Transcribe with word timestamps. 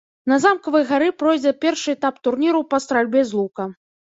На 0.31 0.37
замкавай 0.45 0.85
гары 0.91 1.09
пройдзе 1.19 1.53
першы 1.67 1.95
этап 1.99 2.19
турніру 2.29 2.63
па 2.73 2.81
стральбе 2.87 3.21
з 3.31 3.41
лука. 3.43 3.69